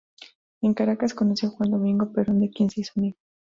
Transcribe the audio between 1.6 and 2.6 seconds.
Domingo Perón, de